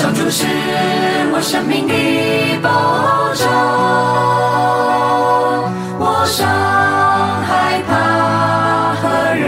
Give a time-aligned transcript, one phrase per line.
[0.00, 0.46] 上主是
[1.30, 1.92] 我生命的
[2.62, 2.70] 保
[3.34, 3.46] 障，
[5.98, 6.48] 我尚
[7.44, 9.02] 害怕何
[9.34, 9.44] 人？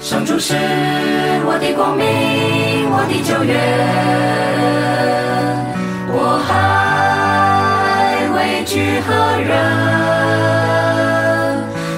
[0.00, 0.56] 上主是
[1.46, 3.54] 我的光明，我的救援。
[6.12, 9.54] 我还畏惧何人？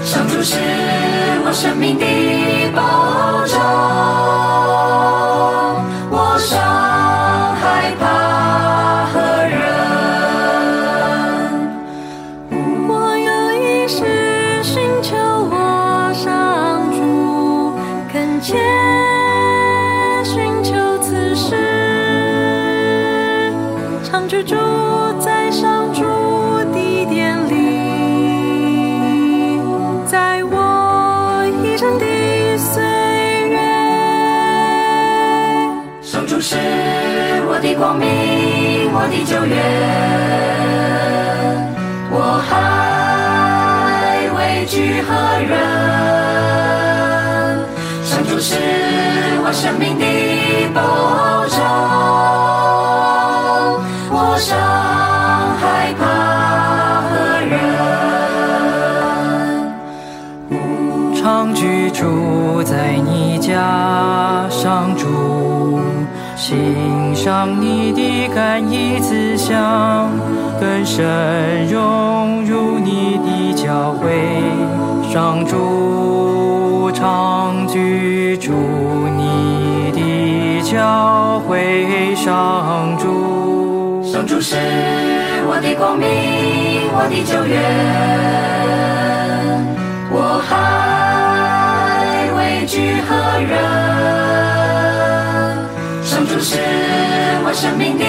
[0.05, 0.59] 上主是
[1.47, 2.05] 我生命的
[37.75, 38.07] 光明，
[38.93, 39.57] 我的救援，
[42.11, 42.51] 我还
[44.37, 45.11] 畏惧何
[45.49, 45.51] 人？
[48.05, 48.55] 上主是
[49.45, 50.05] 我生命的
[50.75, 50.81] 保
[51.49, 51.59] 障，
[54.11, 54.51] 我尚
[55.59, 56.03] 害怕
[57.09, 57.11] 何
[57.51, 57.53] 人？
[61.21, 65.03] 常居住在你家，上主。
[66.35, 66.57] 欣
[67.23, 70.11] 赏你的甘怡慈祥，
[70.59, 74.11] 更深融入你的教会，
[75.09, 78.51] 上主常居住
[79.17, 84.03] 你的教会，上主。
[84.03, 84.57] 上主是
[85.47, 86.09] 我的光明，
[86.93, 87.63] 我的救援，
[90.11, 90.51] 我还
[92.37, 94.52] 畏惧何人？
[96.43, 96.59] 是
[97.45, 98.05] 我生命的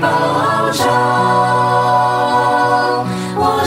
[0.00, 0.08] 保
[0.72, 0.84] 障，
[3.36, 3.62] 我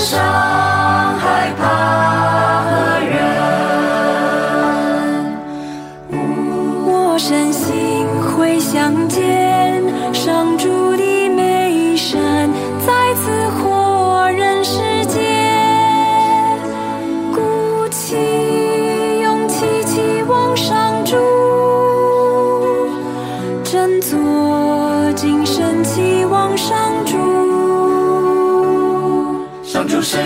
[30.04, 30.18] 是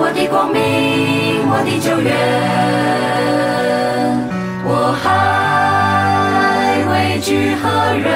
[0.00, 2.16] 我的光明，我的救援，
[4.64, 5.04] 我还
[6.90, 8.08] 畏惧何人？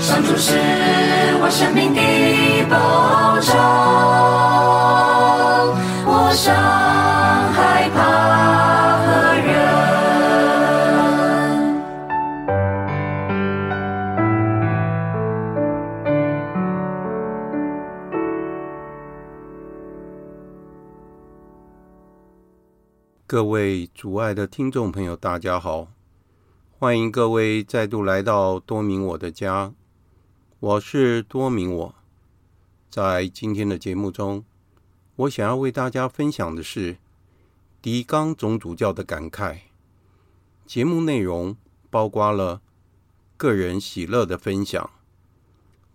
[0.00, 0.54] 上主是
[1.42, 2.00] 我生命的
[2.70, 2.76] 保
[3.40, 3.52] 障，
[6.06, 6.30] 我
[23.38, 25.92] 各位主爱的听众朋友，大家好！
[26.76, 29.72] 欢迎各位再度来到多明我的家，
[30.58, 31.94] 我是多明我。
[32.90, 34.44] 在今天的节目中，
[35.14, 36.96] 我想要为大家分享的是
[37.80, 39.58] 狄刚总主教的感慨。
[40.66, 41.56] 节目内容
[41.90, 42.60] 包括了
[43.36, 44.90] 个人喜乐的分享。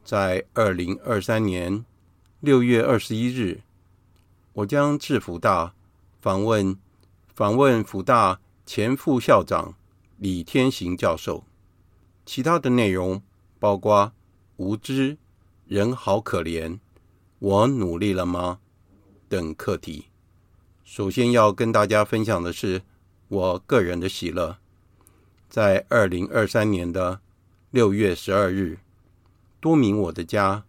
[0.05, 1.83] 在二零二三年
[2.39, 3.63] 六月二十一日，
[4.53, 5.73] 我将至辅大
[6.21, 6.77] 访问。
[7.35, 9.73] 访问辅大前副校长
[10.17, 11.45] 李天行教授，
[12.27, 13.23] 其他的内容
[13.57, 14.13] 包括
[14.57, 15.17] 无知、
[15.65, 16.77] 人好可怜、
[17.39, 18.59] 我努力了吗
[19.27, 20.09] 等课题。
[20.83, 22.83] 首先要跟大家分享的是
[23.29, 24.59] 我个人的喜乐，
[25.49, 27.19] 在二零二三年的
[27.71, 28.77] 六月十二日，
[29.59, 30.65] 多明我的家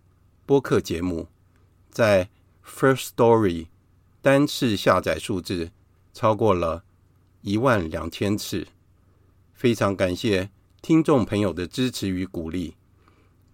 [0.47, 1.29] 播客节目
[1.91, 2.31] 在
[2.67, 3.67] First Story
[4.23, 5.71] 单次下载数字。
[6.15, 6.85] 超过了
[7.43, 8.69] 一万两千次，
[9.53, 10.49] 非常感谢
[10.81, 12.77] 听众朋友的支持与鼓励。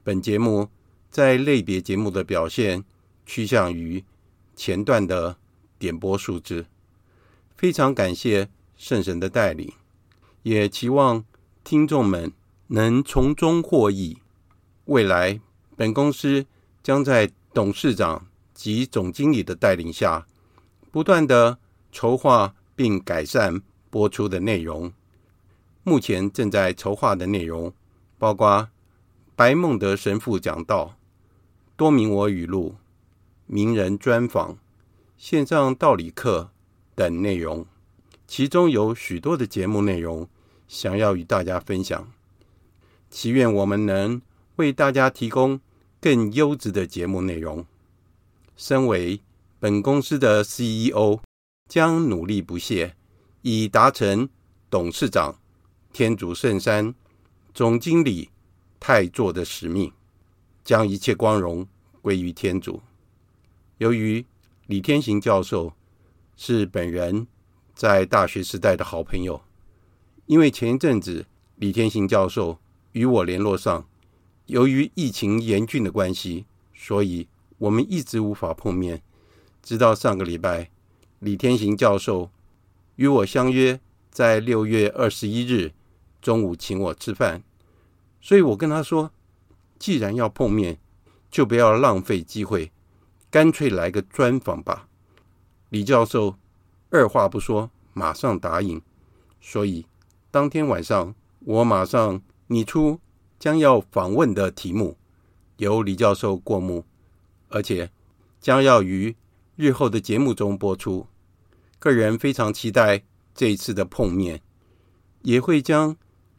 [0.04, 0.68] 本节目
[1.10, 2.84] 在类别节目的表现
[3.24, 4.04] 趋向于
[4.54, 5.38] 前段的
[5.78, 6.66] 点播数字，
[7.56, 9.72] 非常感谢圣神的带领，
[10.42, 11.24] 也期望
[11.64, 12.30] 听众们
[12.66, 14.18] 能从中获益。
[14.84, 15.40] 未来，
[15.76, 16.44] 本公司
[16.82, 20.26] 将在董事长及总经理的带领下，
[20.92, 21.58] 不断的。
[21.92, 23.60] 筹划并改善
[23.90, 24.92] 播出的内容。
[25.82, 27.72] 目前正在筹划的内容
[28.18, 28.68] 包括
[29.34, 30.96] 白孟德神父讲道、
[31.76, 32.76] 多明我语录、
[33.46, 34.58] 名人专访、
[35.16, 36.50] 线上道理课
[36.94, 37.66] 等内容，
[38.26, 40.28] 其中有许多的节目内容
[40.68, 42.12] 想要与大家分享。
[43.10, 44.20] 祈愿我们能
[44.56, 45.60] 为大家提供
[46.00, 47.64] 更优质的节目内容。
[48.56, 49.20] 身为
[49.58, 51.18] 本公司的 CEO，
[51.70, 52.96] 将努力不懈，
[53.42, 54.28] 以达成
[54.68, 55.38] 董事长
[55.92, 56.92] 天主圣山、
[57.54, 58.28] 总经理
[58.80, 59.92] 太座的使命，
[60.64, 61.64] 将一切光荣
[62.02, 62.82] 归于天主。
[63.78, 64.26] 由于
[64.66, 65.72] 李天行教授
[66.36, 67.28] 是本人
[67.76, 69.40] 在大学时代的好朋友，
[70.26, 71.24] 因为前一阵子
[71.54, 72.58] 李天行教授
[72.90, 73.86] 与我联络上，
[74.46, 77.28] 由于疫情严峻的关系，所以
[77.58, 79.02] 我们一直无法碰面。
[79.62, 80.70] 直到上个礼拜，
[81.20, 82.30] 李天行教授
[82.96, 83.78] 与我相约
[84.10, 85.72] 在六月二十一日
[86.22, 87.42] 中午请我吃饭，
[88.22, 89.12] 所以我跟他说，
[89.78, 90.78] 既然要碰面，
[91.30, 92.72] 就不要浪费机会，
[93.30, 94.88] 干脆来个专访吧。
[95.68, 96.36] 李教授
[96.88, 98.80] 二话不说，马上答应。
[99.42, 99.84] 所以
[100.30, 102.98] 当天晚上，我马上拟出
[103.38, 104.96] 将要访问的题目，
[105.58, 106.86] 由李教授过目，
[107.50, 107.90] 而且
[108.40, 109.14] 将要于
[109.60, 111.06] 日后的节目中播出，
[111.78, 113.02] 个人非常期待
[113.34, 114.40] 这一次的碰面，
[115.20, 115.94] 也会将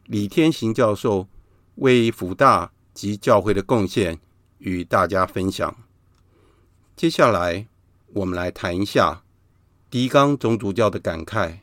[0.06, 1.28] 李天行教授
[1.76, 4.18] 为辅大及教会的贡献
[4.58, 5.72] 与大家分享。
[6.96, 7.68] 接下来，
[8.12, 9.22] 我们来谈一下
[9.88, 11.60] 狄刚总主教的感慨。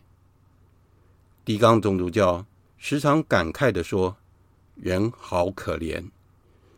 [1.44, 2.46] 狄刚总主教
[2.78, 4.16] 时常感慨地说
[4.80, 6.10] ：“人好可怜，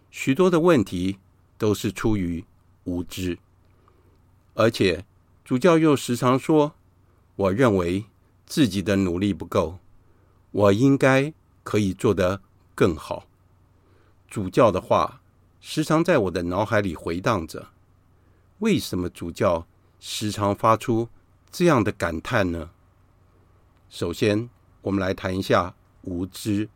[0.09, 1.19] 许多的问题
[1.59, 2.43] 都是出于
[2.85, 3.37] 无知。”
[4.53, 5.05] 而且，
[5.45, 6.73] 主教又时常说
[7.37, 8.05] ：“我认为
[8.45, 9.79] 自己的努力不够，
[10.51, 11.33] 我应该
[11.63, 12.41] 可以做得
[12.75, 13.27] 更好。”
[14.29, 15.21] 主教的话
[15.61, 17.69] 时常在我的脑海里回荡着。
[18.59, 19.65] 为什么主教
[19.99, 21.07] 时常发出
[21.49, 22.71] 这样的感叹呢？
[23.89, 24.49] 首先，
[24.81, 26.69] 我们来谈一下无知。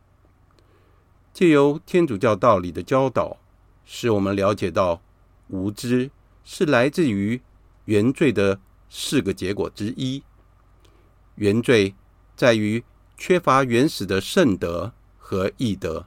[1.34, 3.36] 借由天主教道理的教导，
[3.84, 5.02] 使我们了解到，
[5.48, 6.10] 无知
[6.42, 7.42] 是来自于。
[7.86, 10.22] 原罪的四个结果之一，
[11.36, 11.94] 原罪
[12.36, 12.84] 在于
[13.16, 16.06] 缺乏原始的圣德和义德。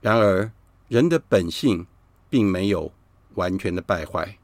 [0.00, 0.50] 然而，
[0.88, 1.86] 人的本性
[2.28, 2.92] 并没有
[3.34, 4.38] 完全的败坏，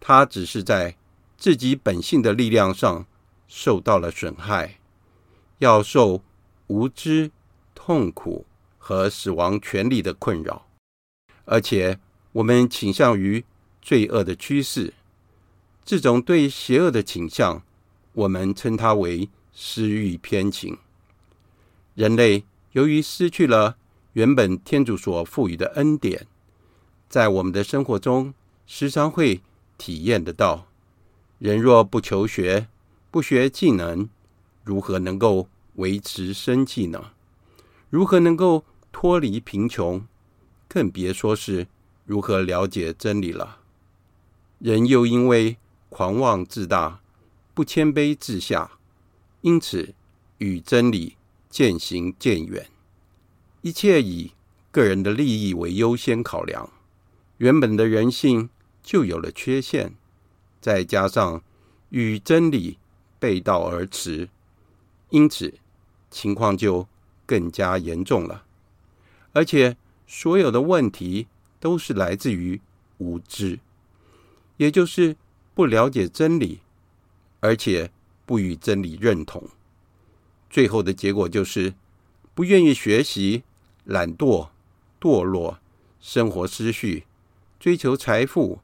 [0.00, 0.96] 他只是在
[1.36, 3.04] 自己本性的力量上
[3.48, 4.78] 受到了损害，
[5.58, 6.22] 要受
[6.68, 7.30] 无知、
[7.74, 8.46] 痛苦
[8.78, 10.66] 和死亡权力的困扰。
[11.44, 11.98] 而且，
[12.32, 13.44] 我们倾向于
[13.80, 14.94] 罪恶的趋势。
[15.84, 17.62] 这种对邪恶的倾向，
[18.12, 20.78] 我们称它为私欲偏情。
[21.94, 23.76] 人类由于失去了
[24.12, 26.26] 原本天主所赋予的恩典，
[27.08, 28.32] 在我们的生活中
[28.66, 29.42] 时常会
[29.76, 30.68] 体验得到：
[31.38, 32.68] 人若不求学、
[33.10, 34.08] 不学技能，
[34.64, 37.12] 如何能够维持生计呢？
[37.90, 40.06] 如何能够脱离贫穷？
[40.68, 41.66] 更别说是
[42.06, 43.58] 如何了解真理了。
[44.58, 45.58] 人又因为
[45.92, 47.02] 狂妄自大，
[47.52, 48.78] 不谦卑自下，
[49.42, 49.94] 因此
[50.38, 51.16] 与真理
[51.50, 52.66] 渐行渐远。
[53.60, 54.32] 一切以
[54.70, 56.70] 个人的利益为优先考量，
[57.36, 58.48] 原本的人性
[58.82, 59.94] 就有了缺陷，
[60.62, 61.42] 再加上
[61.90, 62.78] 与真理
[63.18, 64.30] 背道而驰，
[65.10, 65.52] 因此
[66.10, 66.88] 情况就
[67.26, 68.46] 更加严重了。
[69.34, 71.26] 而且所有的问题
[71.60, 72.58] 都是来自于
[72.96, 73.60] 无知，
[74.56, 75.18] 也就是。
[75.54, 76.60] 不了解真理，
[77.40, 77.90] 而且
[78.24, 79.50] 不与真理认同，
[80.48, 81.74] 最后的结果就是
[82.34, 83.42] 不愿意学习、
[83.84, 84.48] 懒惰、
[84.98, 85.58] 堕落、
[86.00, 87.04] 生活失序、
[87.60, 88.60] 追求财富、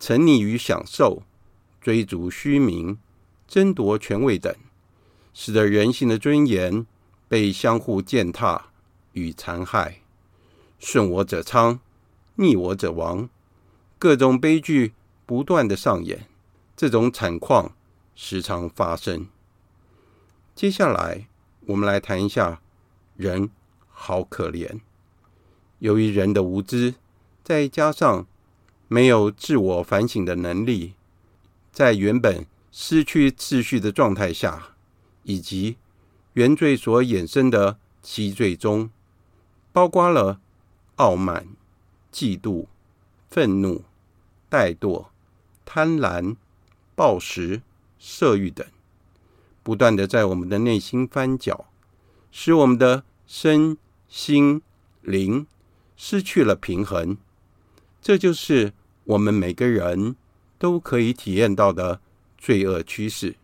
[0.00, 1.22] 沉溺于享受、
[1.80, 2.96] 追逐虚名、
[3.46, 4.54] 争夺权位等，
[5.34, 6.86] 使得人性的尊严
[7.28, 8.70] 被相互践踏
[9.12, 10.00] 与残害，
[10.78, 11.80] 顺我者昌，
[12.36, 13.28] 逆我者亡，
[13.98, 14.94] 各种悲剧。
[15.32, 16.26] 不断的上演，
[16.76, 17.74] 这种惨况
[18.14, 19.28] 时常发生。
[20.54, 21.26] 接下来，
[21.68, 22.60] 我们来谈一下
[23.16, 23.48] 人
[23.88, 24.80] 好可怜。
[25.78, 26.96] 由于人的无知，
[27.42, 28.26] 再加上
[28.88, 30.92] 没有自我反省的能力，
[31.72, 34.74] 在原本失去秩序的状态下，
[35.22, 35.78] 以及
[36.34, 38.90] 原罪所衍生的七罪中，
[39.72, 40.42] 包括了
[40.96, 41.46] 傲慢、
[42.12, 42.66] 嫉妒、
[43.30, 43.82] 愤怒、
[44.50, 45.06] 怠惰。
[45.74, 46.36] 贪婪、
[46.94, 47.62] 暴食、
[47.98, 48.66] 色欲等，
[49.62, 51.64] 不断的在我们的内心翻搅，
[52.30, 54.60] 使我们的身心
[55.00, 55.46] 灵
[55.96, 57.16] 失去了平衡。
[58.02, 58.74] 这就是
[59.04, 60.14] 我们每个人
[60.58, 62.02] 都可以体验到的
[62.36, 63.36] 罪恶趋势。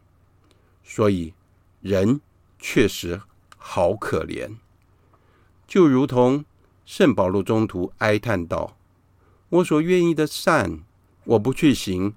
[0.85, 1.33] 所以，
[1.81, 2.21] 人
[2.59, 3.23] 确实
[3.57, 4.57] 好可怜，
[5.67, 6.45] 就如同
[6.85, 8.77] 圣保禄中途哀叹道
[9.49, 10.81] ：“我所愿意的善，
[11.29, 12.15] 我不去行；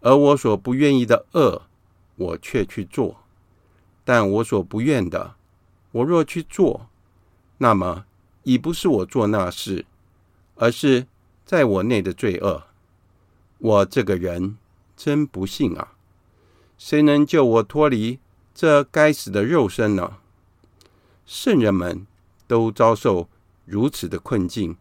[0.00, 1.62] 而我所不愿意的恶，
[2.16, 3.18] 我却去做。
[4.02, 5.34] 但我所不愿的，
[5.92, 6.88] 我若去做，
[7.58, 8.06] 那么
[8.44, 9.84] 已不是我做那事，
[10.54, 11.06] 而是
[11.44, 12.62] 在我内的罪恶。
[13.58, 14.56] 我这个人
[14.96, 15.92] 真不幸啊！
[16.78, 18.18] 谁能救我脱离
[18.54, 20.16] 这该死的肉身呢？
[21.26, 22.06] 圣人们
[22.46, 23.28] 都遭受
[23.66, 24.78] 如此的困境，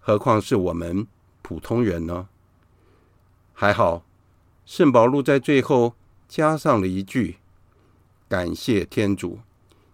[0.00, 1.06] 何况是我们
[1.42, 2.28] 普通人呢？
[3.62, 4.04] 还好，
[4.66, 5.94] 圣保禄在最后
[6.26, 7.36] 加上了一句
[8.28, 9.38] ：“感谢天主，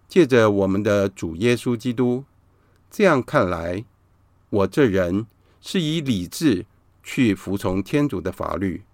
[0.08, 2.24] 借着我们的主耶稣基督。”
[2.90, 3.84] 这样看来，
[4.48, 5.26] 我这人
[5.60, 6.64] 是以理智
[7.02, 8.84] 去服从天主的法律，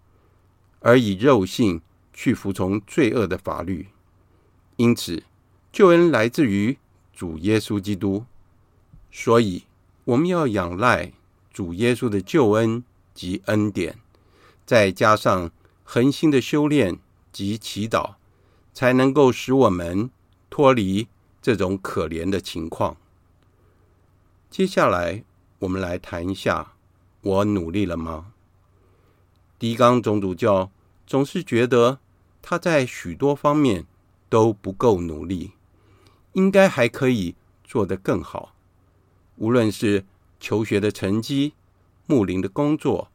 [0.81, 1.81] 而以肉性
[2.13, 3.87] 去服从罪恶的法律。
[4.75, 5.23] 因此，
[5.71, 6.77] 救恩来自于
[7.13, 8.25] 主耶稣基督，
[9.13, 9.63] 所以
[10.03, 11.13] 我们要仰赖
[11.53, 12.83] 主耶稣的救恩
[13.15, 14.01] 及恩典。
[14.67, 15.51] 再加上
[15.83, 16.99] 恒心的修炼
[17.33, 18.15] 及祈祷，
[18.73, 20.11] 才能够使我们
[20.49, 21.09] 脱离
[21.43, 22.97] 这种可怜的情况。
[24.51, 25.25] 接下来，
[25.59, 26.75] 我们来谈一下：
[27.21, 28.33] 我努力了吗？
[29.59, 30.71] 狄刚总主教
[31.07, 31.99] 总是觉得
[32.41, 33.87] 他在许多方面
[34.29, 35.53] 都不够努力，
[36.33, 38.55] 应该还可以做得更好。
[39.37, 40.05] 无论是
[40.39, 41.55] 求学的成绩、
[42.07, 43.11] 牧灵的工作，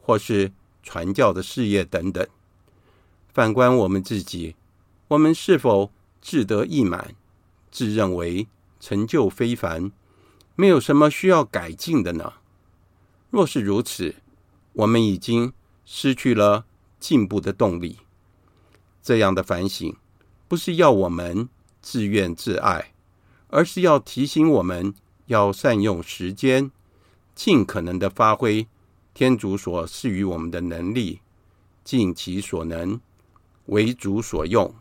[0.00, 0.52] 或是
[0.84, 2.24] 传教的事业等等，
[3.32, 4.54] 反观我们自己，
[5.08, 7.16] 我们是否志得意满，
[7.70, 8.46] 自认为
[8.78, 9.90] 成就非凡，
[10.54, 12.34] 没有什么需要改进的呢？
[13.30, 14.14] 若是如此，
[14.74, 15.52] 我们已经
[15.84, 16.66] 失去了
[17.00, 17.98] 进步的动力。
[19.02, 19.96] 这样的反省，
[20.46, 21.48] 不是要我们
[21.80, 22.92] 自怨自艾，
[23.48, 24.94] 而是要提醒我们
[25.26, 26.70] 要善用时间，
[27.34, 28.68] 尽可能的发挥。
[29.14, 31.20] 天主所赐予我们的能力，
[31.84, 33.00] 尽其所能，
[33.66, 34.74] 为主所用。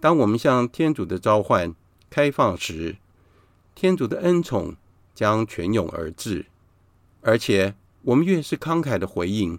[0.00, 1.74] 当我们向天主的召唤
[2.08, 2.96] 开放时，
[3.74, 4.74] 天主的恩宠
[5.14, 6.46] 将泉涌而至。
[7.20, 9.58] 而且，我们越是慷慨的回应，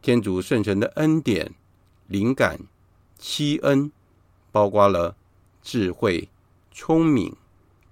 [0.00, 1.52] 天主圣神的恩典、
[2.06, 2.60] 灵感、
[3.18, 3.92] 期恩，
[4.50, 5.14] 包括了
[5.60, 6.30] 智慧、
[6.70, 7.36] 聪明、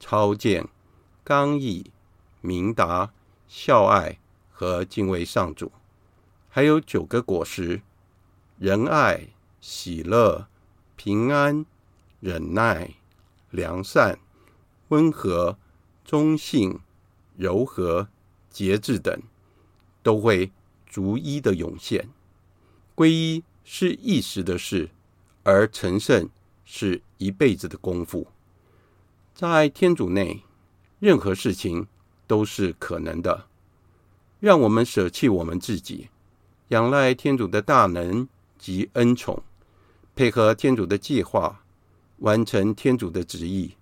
[0.01, 0.67] 超见、
[1.23, 1.91] 刚毅、
[2.41, 3.13] 明达、
[3.47, 4.19] 孝爱。
[4.59, 5.71] 和敬畏上主，
[6.49, 7.81] 还有九个果实：
[8.59, 9.29] 仁爱、
[9.61, 10.49] 喜乐、
[10.97, 11.65] 平安、
[12.19, 12.95] 忍耐、
[13.51, 14.19] 良善、
[14.89, 15.57] 温和、
[16.05, 16.77] 忠信、
[17.37, 18.09] 柔和、
[18.51, 19.23] 节制等，
[20.03, 20.51] 都会
[20.89, 22.09] 逐一的涌现。
[22.97, 24.91] 皈依是一时的事，
[25.45, 26.29] 而成圣
[26.65, 28.27] 是一辈子的功夫。
[29.33, 30.43] 在天主内，
[30.99, 31.87] 任何事情
[32.27, 33.47] 都是可能的。
[34.41, 36.09] 让我们舍弃我们自己，
[36.69, 39.43] 仰赖天主的大能及恩宠，
[40.15, 41.65] 配合天主的计划，
[42.19, 43.75] 完成天主的旨意。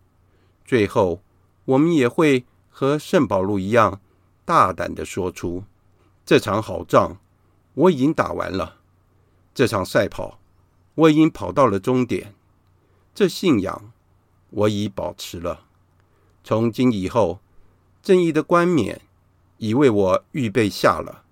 [0.64, 1.20] 最后，
[1.66, 4.00] 我们也会和圣保禄一样，
[4.46, 5.64] 大胆地说出
[6.24, 7.18] ：“这场好仗
[7.74, 8.78] 我已经打完了，
[9.54, 10.38] 这场赛跑
[10.94, 12.34] 我已经跑到了终点，
[13.14, 13.92] 这信仰
[14.48, 15.66] 我已保持了。
[16.42, 17.40] 从今以后，
[18.02, 19.02] 正义的冠冕。”
[19.58, 21.24] 已为我预备下了，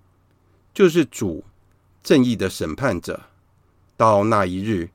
[0.73, 1.43] 就是主
[2.03, 3.21] 正义的审判者，
[3.95, 4.89] 到那一日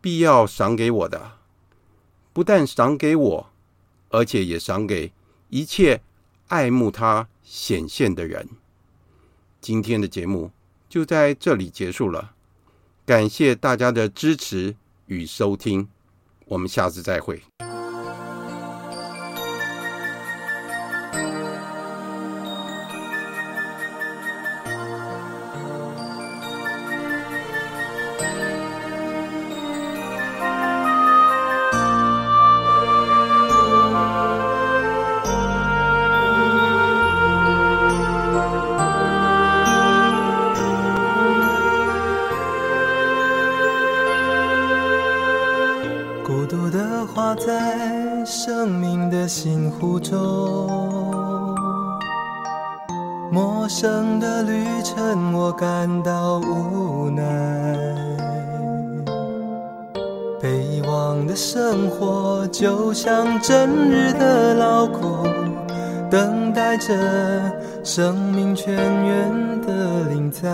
[0.00, 1.38] 必要赏给我的，
[2.32, 3.50] 不但赏给我，
[4.10, 5.12] 而且也赏给
[5.48, 6.00] 一切
[6.48, 8.48] 爱慕他显现的人。
[9.60, 10.50] 今天的节目
[10.88, 12.32] 就在这里结束了，
[13.04, 15.88] 感谢大家的支持与收听，
[16.46, 17.42] 我们下次再会。
[53.30, 57.24] 陌生的旅程，我感到无奈。
[60.40, 65.26] 被遗忘的生活，就像整日的劳苦，
[66.10, 66.94] 等待着
[67.84, 70.48] 生命泉源的临在。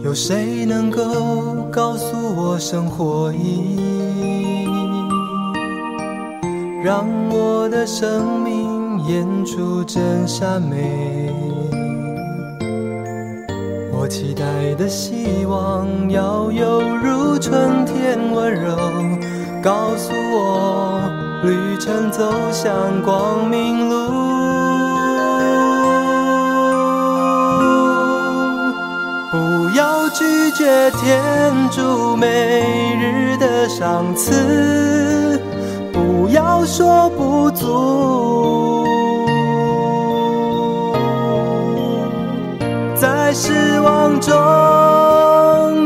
[0.00, 1.02] 有谁能够
[1.70, 3.97] 告诉我生活意义，
[6.80, 11.28] 让我的生命演出真善美？
[13.92, 14.44] 我期待
[14.76, 18.76] 的希望要犹如春天温柔，
[19.60, 21.10] 告诉我
[21.42, 23.96] 旅程走向光明路。
[29.32, 29.36] 不
[29.76, 35.27] 要拒绝天主每日的赏赐，
[36.58, 38.84] 不要说不足，
[42.96, 44.32] 在失望中，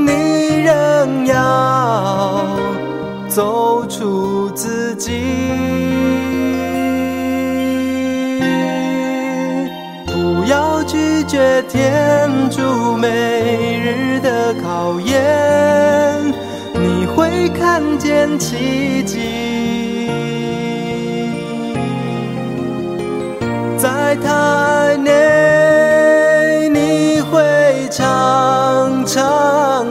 [0.06, 2.46] 你仍要
[3.28, 5.10] 走出自己，
[10.06, 13.92] 不要拒绝天主每日。
[14.22, 16.32] 的考验，
[16.74, 19.11] 你会看见奇迹，
[24.22, 29.81] 在他爱内，你会常常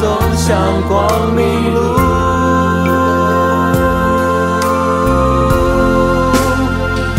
[0.00, 0.06] 走
[0.36, 0.56] 向
[0.88, 1.80] 光明路。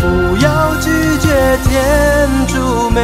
[0.00, 0.88] 不要拒
[1.18, 3.00] 绝天主每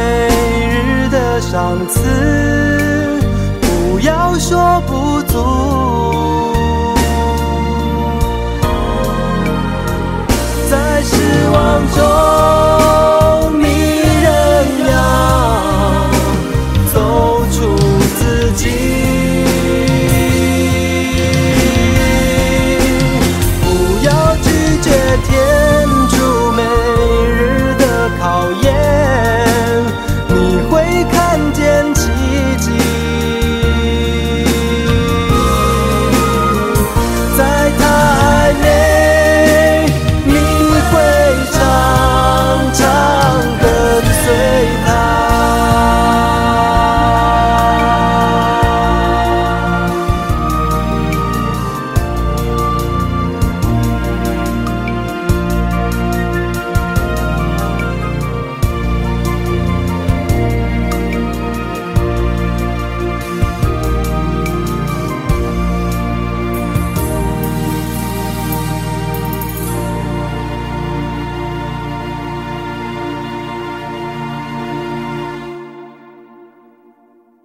[0.67, 3.19] 日的赏赐
[3.61, 5.33] 不要说不足。
[10.71, 11.13] 在失
[11.51, 12.16] 望中